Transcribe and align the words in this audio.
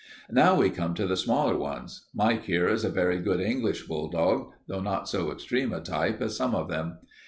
"Now 0.31 0.55
we 0.55 0.71
come 0.71 0.95
to 0.95 1.05
the 1.05 1.15
smaller 1.15 1.55
ones. 1.55 2.07
Mike 2.11 2.45
here 2.45 2.67
is 2.67 2.83
a 2.83 2.89
very 2.89 3.19
good 3.19 3.39
English 3.39 3.83
bulldog, 3.85 4.49
though 4.67 4.81
not 4.81 5.07
so 5.07 5.31
extreme 5.31 5.71
a 5.73 5.79
type 5.79 6.21
as 6.23 6.35
some 6.35 6.55
of 6.55 6.69
them. 6.69 6.97